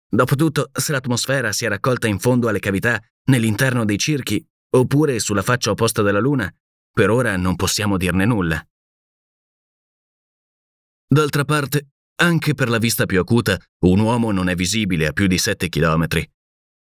Dopotutto, 0.08 0.70
se 0.74 0.92
l'atmosfera 0.92 1.52
si 1.52 1.66
è 1.66 1.68
raccolta 1.68 2.08
in 2.08 2.20
fondo 2.20 2.48
alle 2.48 2.60
cavità 2.60 3.00
nell'interno 3.26 3.86
dei 3.86 4.00
circhi, 4.00 4.44
oppure 4.72 5.20
sulla 5.20 5.44
faccia 5.44 5.70
opposta 5.70 6.02
della 6.02 6.20
Luna, 6.20 6.52
per 6.92 7.12
ora 7.12 7.38
non 7.38 7.56
possiamo 7.56 7.98
dirne 7.98 8.26
nulla. 8.26 8.64
D'altra 11.08 11.46
parte, 11.46 11.90
anche 12.22 12.56
per 12.56 12.70
la 12.70 12.80
vista 12.80 13.06
più 13.06 13.20
acuta, 13.20 13.60
un 13.86 14.00
uomo 14.00 14.32
non 14.32 14.50
è 14.50 14.56
visibile 14.56 15.08
a 15.08 15.14
più 15.14 15.28
di 15.28 15.38
7 15.38 15.70
chilometri. 15.70 16.28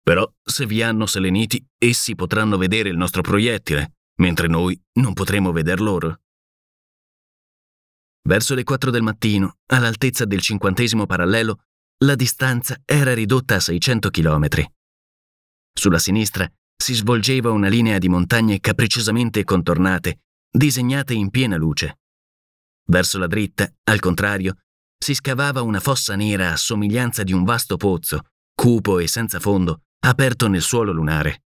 Però, 0.01 0.27
se 0.43 0.65
vi 0.65 0.81
hanno 0.81 1.05
seleniti, 1.05 1.63
essi 1.77 2.15
potranno 2.15 2.57
vedere 2.57 2.89
il 2.89 2.97
nostro 2.97 3.21
proiettile, 3.21 3.97
mentre 4.15 4.47
noi 4.47 4.79
non 4.93 5.13
potremo 5.13 5.51
veder 5.51 5.79
loro. 5.79 6.22
Verso 8.25 8.55
le 8.55 8.63
4 8.63 8.89
del 8.89 9.01
mattino, 9.01 9.57
all'altezza 9.67 10.23
del 10.23 10.39
cinquantesimo 10.39 11.05
parallelo, 11.05 11.63
la 12.05 12.15
distanza 12.15 12.81
era 12.85 13.13
ridotta 13.13 13.55
a 13.55 13.59
600 13.59 14.09
chilometri. 14.09 14.65
Sulla 15.73 15.99
sinistra 15.99 16.49
si 16.75 16.93
svolgeva 16.93 17.51
una 17.51 17.67
linea 17.67 17.97
di 17.97 18.07
montagne 18.07 18.59
capricciosamente 18.59 19.43
contornate, 19.43 20.21
disegnate 20.49 21.13
in 21.13 21.29
piena 21.29 21.57
luce. 21.57 21.99
Verso 22.85 23.17
la 23.17 23.27
dritta, 23.27 23.69
al 23.83 23.99
contrario, 23.99 24.57
si 24.97 25.13
scavava 25.13 25.61
una 25.61 25.79
fossa 25.81 26.15
nera 26.15 26.53
a 26.53 26.57
somiglianza 26.57 27.23
di 27.23 27.33
un 27.33 27.43
vasto 27.43 27.75
pozzo, 27.75 28.27
cupo 28.55 28.99
e 28.99 29.07
senza 29.07 29.39
fondo, 29.39 29.83
aperto 29.99 30.47
nel 30.47 30.61
suolo 30.61 30.93
lunare. 30.93 31.43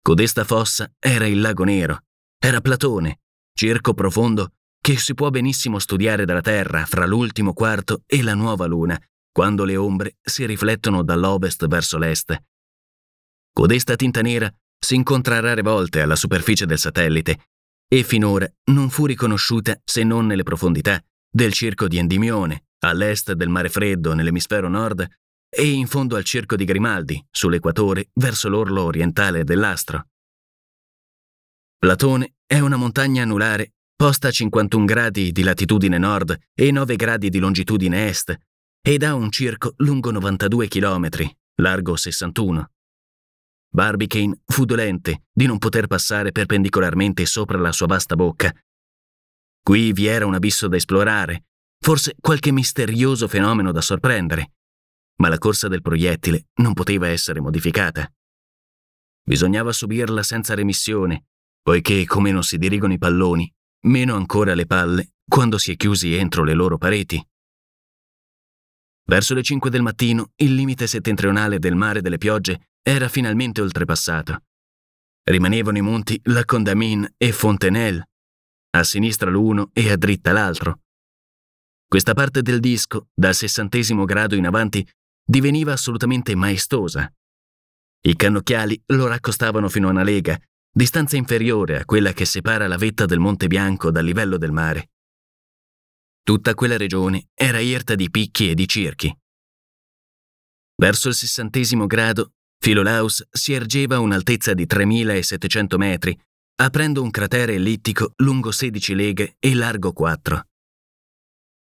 Codesta 0.00 0.44
fossa 0.44 0.92
era 1.00 1.26
il 1.26 1.40
lago 1.40 1.64
nero, 1.64 2.04
era 2.38 2.60
Platone, 2.60 3.20
circo 3.54 3.94
profondo 3.94 4.52
che 4.82 4.98
si 4.98 5.14
può 5.14 5.30
benissimo 5.30 5.78
studiare 5.78 6.24
dalla 6.24 6.40
Terra 6.40 6.84
fra 6.86 7.06
l'ultimo 7.06 7.52
quarto 7.52 8.02
e 8.04 8.20
la 8.22 8.34
nuova 8.34 8.66
luna, 8.66 9.00
quando 9.30 9.64
le 9.64 9.76
ombre 9.76 10.16
si 10.20 10.44
riflettono 10.44 11.04
dall'ovest 11.04 11.66
verso 11.68 11.98
l'est 11.98 12.36
Codesta 13.52 13.96
tinta 13.96 14.22
nera 14.22 14.52
si 14.78 14.94
incontra 14.94 15.38
rare 15.38 15.62
volte 15.62 16.00
alla 16.00 16.16
superficie 16.16 16.66
del 16.66 16.78
satellite 16.78 17.50
e 17.86 18.02
finora 18.02 18.50
non 18.70 18.90
fu 18.90 19.06
riconosciuta 19.06 19.78
se 19.84 20.02
non 20.02 20.26
nelle 20.26 20.42
profondità 20.42 21.00
del 21.30 21.52
circo 21.52 21.86
di 21.86 21.98
Endimione, 21.98 22.64
all'est 22.80 23.32
del 23.32 23.50
mare 23.50 23.68
freddo 23.68 24.14
nell'emisfero 24.14 24.68
nord 24.68 25.06
e 25.48 25.70
in 25.70 25.86
fondo 25.86 26.16
al 26.16 26.24
circo 26.24 26.56
di 26.56 26.64
Grimaldi, 26.64 27.22
sull'equatore 27.30 28.08
verso 28.14 28.48
l'orlo 28.48 28.82
orientale 28.82 29.44
dell'astro. 29.44 30.06
Platone 31.78 32.36
è 32.46 32.58
una 32.58 32.76
montagna 32.76 33.22
anulare 33.22 33.74
posta 34.02 34.26
a 34.26 34.30
51 34.32 34.84
gradi 34.84 35.30
di 35.30 35.44
latitudine 35.44 35.96
nord 35.96 36.36
e 36.54 36.72
9 36.72 36.96
gradi 36.96 37.30
di 37.30 37.38
longitudine 37.38 38.08
est 38.08 38.36
ed 38.80 39.04
ha 39.04 39.14
un 39.14 39.30
circo 39.30 39.74
lungo 39.76 40.10
92 40.10 40.66
km, 40.66 41.08
largo 41.60 41.94
61. 41.94 42.68
Barbicane 43.68 44.40
fu 44.44 44.64
dolente 44.64 45.26
di 45.32 45.46
non 45.46 45.58
poter 45.58 45.86
passare 45.86 46.32
perpendicolarmente 46.32 47.24
sopra 47.26 47.58
la 47.58 47.70
sua 47.70 47.86
vasta 47.86 48.16
bocca. 48.16 48.52
Qui 49.62 49.92
vi 49.92 50.06
era 50.06 50.26
un 50.26 50.34
abisso 50.34 50.66
da 50.66 50.74
esplorare, 50.74 51.44
forse 51.78 52.16
qualche 52.20 52.50
misterioso 52.50 53.28
fenomeno 53.28 53.70
da 53.70 53.80
sorprendere, 53.80 54.54
ma 55.18 55.28
la 55.28 55.38
corsa 55.38 55.68
del 55.68 55.80
proiettile 55.80 56.46
non 56.54 56.72
poteva 56.72 57.06
essere 57.06 57.40
modificata. 57.40 58.12
Bisognava 59.22 59.72
subirla 59.72 60.24
senza 60.24 60.54
remissione, 60.54 61.26
poiché 61.62 62.04
come 62.04 62.32
non 62.32 62.42
si 62.42 62.58
dirigono 62.58 62.94
i 62.94 62.98
palloni, 62.98 63.48
meno 63.86 64.14
ancora 64.14 64.54
le 64.54 64.66
palle 64.66 65.12
quando 65.28 65.58
si 65.58 65.72
è 65.72 65.76
chiusi 65.76 66.14
entro 66.14 66.44
le 66.44 66.52
loro 66.52 66.76
pareti. 66.76 67.24
Verso 69.04 69.34
le 69.34 69.42
5 69.42 69.70
del 69.70 69.82
mattino, 69.82 70.32
il 70.36 70.54
limite 70.54 70.86
settentrionale 70.86 71.58
del 71.58 71.74
mare 71.74 72.00
delle 72.00 72.18
piogge 72.18 72.70
era 72.82 73.08
finalmente 73.08 73.60
oltrepassato. 73.60 74.42
Rimanevano 75.24 75.78
i 75.78 75.80
monti 75.80 76.20
La 76.24 76.44
Condamine 76.44 77.14
e 77.16 77.32
Fontenelle, 77.32 78.08
a 78.74 78.84
sinistra 78.84 79.30
l'uno 79.30 79.70
e 79.72 79.90
a 79.90 79.96
dritta 79.96 80.32
l'altro. 80.32 80.80
Questa 81.86 82.14
parte 82.14 82.42
del 82.42 82.60
disco, 82.60 83.08
dal 83.14 83.34
sessantesimo 83.34 84.04
grado 84.04 84.34
in 84.34 84.46
avanti, 84.46 84.86
diveniva 85.24 85.72
assolutamente 85.72 86.34
maestosa. 86.34 87.12
I 88.04 88.16
cannocchiali 88.16 88.80
lo 88.86 89.06
raccostavano 89.06 89.68
fino 89.68 89.88
a 89.88 89.90
una 89.90 90.02
lega, 90.02 90.40
distanza 90.74 91.16
inferiore 91.16 91.78
a 91.78 91.84
quella 91.84 92.12
che 92.12 92.24
separa 92.24 92.66
la 92.66 92.78
vetta 92.78 93.04
del 93.04 93.18
Monte 93.18 93.46
Bianco 93.46 93.90
dal 93.90 94.04
livello 94.04 94.38
del 94.38 94.52
mare. 94.52 94.90
Tutta 96.22 96.54
quella 96.54 96.78
regione 96.78 97.28
era 97.34 97.58
irta 97.58 97.94
di 97.94 98.08
picchi 98.10 98.48
e 98.48 98.54
di 98.54 98.66
circhi. 98.66 99.14
Verso 100.76 101.08
il 101.08 101.14
sessantesimo 101.14 101.86
grado 101.86 102.32
Philolaus 102.58 103.26
si 103.30 103.52
ergeva 103.52 103.96
a 103.96 104.00
un'altezza 104.00 104.54
di 104.54 104.66
3700 104.66 105.76
metri, 105.76 106.18
aprendo 106.60 107.02
un 107.02 107.10
cratere 107.10 107.54
ellittico 107.54 108.12
lungo 108.16 108.50
16 108.50 108.94
leghe 108.94 109.36
e 109.38 109.54
largo 109.54 109.92
4. 109.92 110.46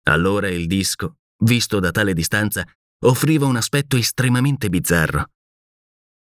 Allora 0.03 0.47
il 0.47 0.67
disco, 0.67 1.17
visto 1.43 1.79
da 1.79 1.91
tale 1.91 2.13
distanza, 2.13 2.65
offriva 3.03 3.45
un 3.45 3.55
aspetto 3.55 3.97
estremamente 3.97 4.69
bizzarro. 4.69 5.31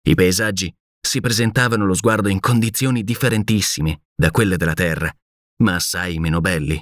I 0.03 0.15
paesaggi 0.15 0.73
si 1.11 1.19
presentavano 1.19 1.83
allo 1.83 1.95
sguardo 1.95 2.29
in 2.29 2.39
condizioni 2.39 3.03
differentissime 3.03 4.03
da 4.15 4.31
quelle 4.31 4.57
della 4.57 4.75
Terra, 4.75 5.13
ma 5.65 5.75
assai 5.75 6.21
meno 6.21 6.41
belli. 6.41 6.81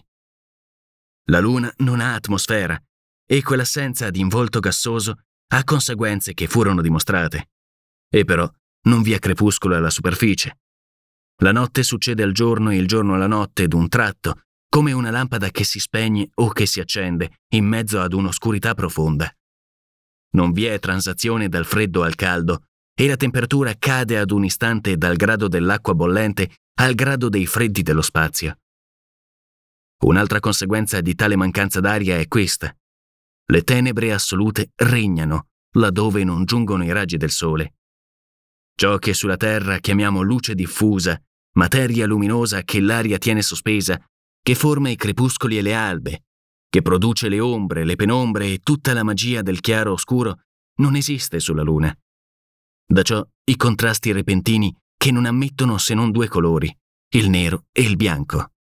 La 1.31 1.41
Luna 1.41 1.73
non 1.79 2.01
ha 2.01 2.13
atmosfera 2.13 2.79
e 3.25 3.43
quell'assenza 3.43 4.11
di 4.11 4.21
involto 4.21 4.61
gassoso 4.61 5.23
ha 5.55 5.65
conseguenze 5.65 6.35
che 6.35 6.47
furono 6.47 6.83
dimostrate. 6.83 7.53
E 8.07 8.27
però 8.27 8.47
non 8.83 9.01
vi 9.01 9.15
è 9.15 9.19
crepuscolo 9.19 9.75
alla 9.75 9.89
superficie. 9.89 10.59
La 11.37 11.53
notte 11.53 11.83
succede 11.83 12.23
al 12.23 12.33
giorno 12.33 12.69
e 12.69 12.77
il 12.77 12.87
giorno 12.87 13.15
alla 13.15 13.29
notte 13.29 13.67
d'un 13.67 13.89
tratto, 13.89 14.43
come 14.69 14.93
una 14.93 15.11
lampada 15.11 15.49
che 15.49 15.65
si 15.65 15.81
spegne 15.81 16.29
o 16.35 16.51
che 16.51 16.67
si 16.67 16.81
accende 16.81 17.39
in 17.55 17.65
mezzo 17.65 17.99
ad 17.99 18.13
un'oscurità 18.13 18.75
profonda. 18.75 19.35
Non 20.33 20.53
vi 20.53 20.67
è 20.67 20.79
transazione 20.79 21.49
dal 21.49 21.65
freddo 21.65 22.03
al 22.03 22.15
caldo 22.15 22.65
e 23.01 23.07
la 23.07 23.15
temperatura 23.15 23.75
cade 23.79 24.19
ad 24.19 24.33
un 24.33 24.45
istante 24.45 24.97
dal 24.97 25.15
grado 25.15 25.47
dell'acqua 25.47 25.95
bollente 25.95 26.57
al 26.81 26.95
grado 26.95 27.29
dei 27.29 27.47
freddi 27.47 27.83
dello 27.83 28.03
spazio. 28.03 28.59
Un'altra 30.03 30.41
conseguenza 30.41 31.01
di 31.01 31.15
tale 31.15 31.37
mancanza 31.37 31.79
d'aria 31.79 32.19
è 32.19 32.27
questa. 32.27 32.77
Le 33.47 33.63
tenebre 33.63 34.13
assolute 34.13 34.73
regnano 34.75 35.47
laddove 35.77 36.25
non 36.25 36.45
giungono 36.45 36.83
i 36.83 36.91
raggi 36.91 37.17
del 37.17 37.31
sole. 37.31 37.75
Ciò 38.75 38.99
che 38.99 39.15
sulla 39.15 39.37
Terra 39.37 39.79
chiamiamo 39.79 40.21
luce 40.21 40.57
diffusa, 40.57 41.17
materia 41.53 42.05
luminosa 42.05 42.63
che 42.63 42.81
l'aria 42.81 43.19
tiene 43.19 43.43
sospesa, 43.43 43.97
che 44.43 44.55
forma 44.57 44.89
i 44.89 44.97
crepuscoli 44.97 45.57
e 45.57 45.63
le 45.63 45.75
albe, 45.75 46.25
che 46.69 46.83
produce 46.83 47.29
le 47.29 47.39
ombre, 47.39 47.85
le 47.85 47.95
penombre 47.95 48.51
e 48.51 48.59
tutta 48.59 48.93
la 48.93 49.05
magia 49.05 49.41
del 49.41 49.61
chiaro 49.61 49.93
oscuro, 49.93 50.41
non 50.79 50.97
esiste 50.97 51.39
sulla 51.39 51.63
Luna. 51.63 51.97
Da 52.91 53.03
ciò 53.03 53.23
i 53.45 53.57
contrasti 53.57 54.13
repentini 54.13 54.75
che 54.97 55.11
non 55.11 55.27
ammettono 55.27 55.77
se 55.77 55.93
non 55.93 56.11
due 56.11 56.27
colori, 56.27 56.75
il 57.17 57.29
nero 57.29 57.67
e 57.71 57.83
il 57.83 57.97
bianco. 57.97 58.53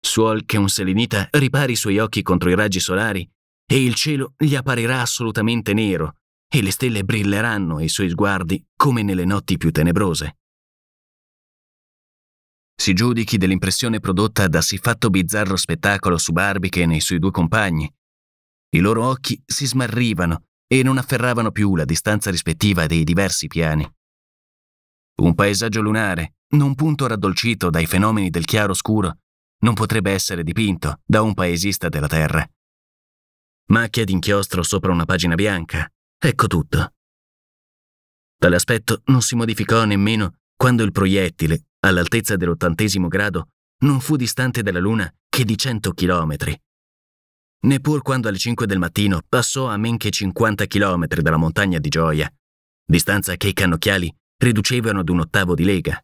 Suol 0.00 0.44
che 0.44 0.56
un 0.56 0.68
selenita 0.68 1.28
ripari 1.30 1.74
i 1.74 1.76
suoi 1.76 1.98
occhi 2.00 2.22
contro 2.22 2.50
i 2.50 2.56
raggi 2.56 2.80
solari 2.80 3.28
e 3.64 3.84
il 3.84 3.94
cielo 3.94 4.34
gli 4.36 4.56
apparirà 4.56 5.02
assolutamente 5.02 5.72
nero 5.72 6.16
e 6.48 6.62
le 6.62 6.72
stelle 6.72 7.04
brilleranno 7.04 7.76
ai 7.76 7.88
suoi 7.88 8.10
sguardi 8.10 8.62
come 8.74 9.04
nelle 9.04 9.24
notti 9.24 9.56
più 9.56 9.70
tenebrose. 9.70 10.38
Si 12.74 12.92
giudichi 12.92 13.38
dell'impressione 13.38 14.00
prodotta 14.00 14.48
da 14.48 14.60
siffatto 14.60 15.10
bizzarro 15.10 15.54
spettacolo 15.54 16.18
su 16.18 16.32
Barbicane 16.32 16.84
e 16.84 16.86
nei 16.88 17.00
suoi 17.00 17.20
due 17.20 17.30
compagni. 17.30 17.88
I 18.70 18.80
loro 18.80 19.06
occhi 19.06 19.40
si 19.46 19.64
smarrivano 19.64 20.42
e 20.66 20.82
non 20.82 20.98
afferravano 20.98 21.50
più 21.50 21.76
la 21.76 21.84
distanza 21.84 22.30
rispettiva 22.30 22.86
dei 22.86 23.04
diversi 23.04 23.46
piani. 23.46 23.88
Un 25.16 25.34
paesaggio 25.34 25.80
lunare, 25.80 26.36
non 26.54 26.74
punto 26.74 27.06
raddolcito 27.06 27.70
dai 27.70 27.86
fenomeni 27.86 28.30
del 28.30 28.44
chiaro 28.44 28.74
scuro, 28.74 29.18
non 29.58 29.74
potrebbe 29.74 30.12
essere 30.12 30.42
dipinto 30.42 31.00
da 31.04 31.22
un 31.22 31.34
paesista 31.34 31.88
della 31.88 32.08
Terra. 32.08 32.46
Macchia 33.66 34.04
d'inchiostro 34.04 34.62
sopra 34.62 34.92
una 34.92 35.04
pagina 35.04 35.34
bianca, 35.34 35.90
ecco 36.18 36.46
tutto. 36.46 36.92
Tale 38.36 38.56
aspetto 38.56 39.02
non 39.06 39.22
si 39.22 39.36
modificò 39.36 39.84
nemmeno 39.84 40.36
quando 40.56 40.82
il 40.82 40.92
proiettile, 40.92 41.66
all'altezza 41.80 42.36
dell'ottantesimo 42.36 43.08
grado, 43.08 43.48
non 43.84 44.00
fu 44.00 44.16
distante 44.16 44.62
dalla 44.62 44.80
Luna 44.80 45.12
che 45.28 45.44
di 45.44 45.56
cento 45.56 45.92
chilometri. 45.92 46.58
Neppur 47.64 48.02
quando 48.02 48.28
alle 48.28 48.36
5 48.36 48.66
del 48.66 48.78
mattino 48.78 49.22
passò 49.26 49.68
a 49.68 49.78
men 49.78 49.96
che 49.96 50.10
50 50.10 50.66
chilometri 50.66 51.22
dalla 51.22 51.38
montagna 51.38 51.78
di 51.78 51.88
Gioia, 51.88 52.30
distanza 52.84 53.36
che 53.36 53.48
i 53.48 53.54
cannocchiali 53.54 54.14
riducevano 54.36 55.00
ad 55.00 55.08
un 55.08 55.20
ottavo 55.20 55.54
di 55.54 55.64
lega. 55.64 55.98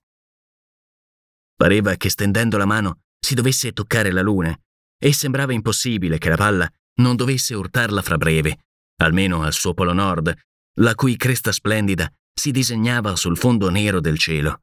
Pareva 1.54 1.96
che 1.96 2.08
stendendo 2.08 2.56
la 2.56 2.64
mano 2.64 3.00
si 3.18 3.34
dovesse 3.34 3.72
toccare 3.72 4.10
la 4.10 4.22
luna 4.22 4.58
e 4.98 5.12
sembrava 5.12 5.52
impossibile 5.52 6.16
che 6.16 6.30
la 6.30 6.36
palla 6.36 6.72
non 7.00 7.16
dovesse 7.16 7.54
urtarla 7.54 8.00
fra 8.00 8.16
breve, 8.16 8.64
almeno 9.02 9.42
al 9.42 9.52
suo 9.52 9.74
polo 9.74 9.92
nord, 9.92 10.34
la 10.80 10.94
cui 10.94 11.16
cresta 11.16 11.52
splendida 11.52 12.10
si 12.32 12.52
disegnava 12.52 13.14
sul 13.16 13.36
fondo 13.36 13.68
nero 13.68 14.00
del 14.00 14.16
cielo. 14.16 14.62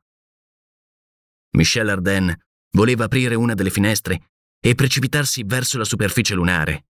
Michel 1.56 1.90
Arden 1.90 2.36
voleva 2.72 3.06
aprire 3.06 3.36
una 3.36 3.54
delle 3.54 3.70
finestre 3.70 4.30
e 4.60 4.74
precipitarsi 4.74 5.44
verso 5.46 5.78
la 5.78 5.84
superficie 5.84 6.34
lunare. 6.34 6.86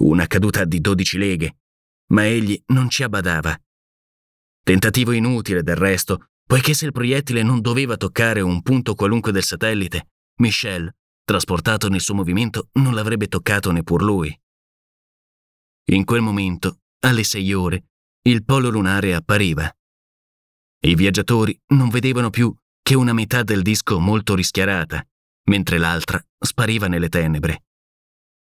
Una 0.00 0.26
caduta 0.26 0.64
di 0.64 0.80
dodici 0.80 1.18
leghe, 1.18 1.58
ma 2.12 2.26
egli 2.26 2.60
non 2.68 2.88
ci 2.88 3.02
abbadava. 3.02 3.58
Tentativo 4.62 5.12
inutile 5.12 5.62
del 5.62 5.76
resto, 5.76 6.30
poiché 6.46 6.74
se 6.74 6.86
il 6.86 6.92
proiettile 6.92 7.42
non 7.42 7.60
doveva 7.60 7.96
toccare 7.96 8.40
un 8.40 8.62
punto 8.62 8.94
qualunque 8.94 9.30
del 9.30 9.42
satellite, 9.42 10.08
Michel, 10.40 10.90
trasportato 11.22 11.88
nel 11.88 12.00
suo 12.00 12.14
movimento, 12.14 12.70
non 12.72 12.94
l'avrebbe 12.94 13.28
toccato 13.28 13.70
neppur 13.70 14.02
lui. 14.02 14.34
In 15.90 16.04
quel 16.04 16.22
momento, 16.22 16.80
alle 17.00 17.24
sei 17.24 17.52
ore, 17.52 17.90
il 18.22 18.44
polo 18.44 18.70
lunare 18.70 19.14
appariva. 19.14 19.70
I 20.82 20.94
viaggiatori 20.94 21.58
non 21.74 21.90
vedevano 21.90 22.30
più 22.30 22.54
che 22.82 22.94
una 22.94 23.12
metà 23.12 23.42
del 23.42 23.60
disco 23.60 24.00
molto 24.00 24.34
rischiarata, 24.34 25.06
mentre 25.50 25.76
l'altra 25.76 26.22
spariva 26.38 26.86
nelle 26.86 27.08
tenebre. 27.08 27.64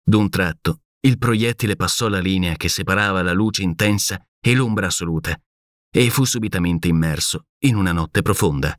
D'un 0.03 0.29
tratto, 0.29 0.83
il 1.01 1.19
proiettile 1.19 1.77
passò 1.77 2.09
la 2.09 2.21
linea 2.21 2.55
che 2.55 2.69
separava 2.69 3.23
la 3.23 3.33
luce 3.33 3.63
intensa 3.63 4.21
e 4.41 4.55
l'ombra 4.55 4.87
assoluta, 4.87 5.39
e 5.91 6.11
fu 6.11 6.25
subitamente 6.25 6.89
immerso 6.89 7.45
in 7.65 7.77
una 7.77 7.93
notte 7.93 8.23
profonda. 8.23 8.75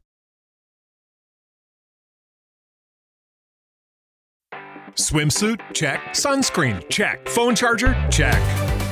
Swimsuit? 4.96 5.62
Check. 5.72 6.14
Sunscreen? 6.14 6.84
Check. 6.90 7.30
Phone 7.30 7.56
charger? 7.56 7.96
Check. 8.10 8.42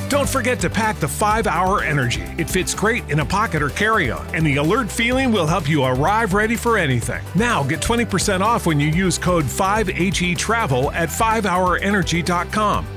Don't 0.09 0.29
forget 0.29 0.57
to 0.61 0.69
pack 0.69 0.99
the 0.99 1.07
5 1.07 1.47
Hour 1.47 1.83
Energy. 1.83 2.23
It 2.37 2.49
fits 2.49 2.73
great 2.73 3.09
in 3.09 3.19
a 3.19 3.25
pocket 3.25 3.61
or 3.61 3.69
carry 3.69 4.09
on, 4.09 4.25
and 4.33 4.45
the 4.45 4.55
alert 4.55 4.89
feeling 4.89 5.33
will 5.33 5.47
help 5.47 5.67
you 5.67 5.83
arrive 5.83 6.33
ready 6.33 6.55
for 6.55 6.77
anything. 6.77 7.21
Now 7.35 7.61
get 7.61 7.81
20% 7.81 8.39
off 8.39 8.65
when 8.65 8.79
you 8.79 8.87
use 8.87 9.17
code 9.17 9.43
5HE 9.43 10.37
Travel 10.37 10.91
at 10.91 11.09
5hourenergy.com. 11.09 12.96